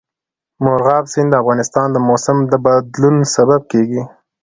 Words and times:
مورغاب 0.63 1.05
سیند 1.13 1.29
د 1.31 1.35
افغانستان 1.43 1.87
د 1.91 1.97
موسم 2.09 2.37
د 2.51 2.53
بدلون 2.65 3.15
سبب 3.35 3.61
کېږي. 3.71 4.01